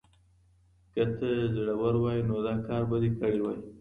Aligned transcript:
که 0.93 1.03
ته 1.17 1.29
زړور 1.55 1.95
وای 1.99 2.19
نو 2.27 2.35
دا 2.45 2.53
کار 2.67 2.83
به 2.89 2.97
دې 3.01 3.09
کړی 3.19 3.39
وای. 3.41 3.59